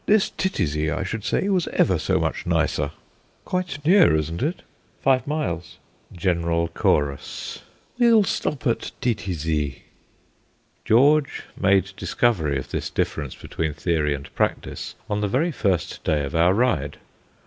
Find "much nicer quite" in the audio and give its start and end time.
2.19-3.85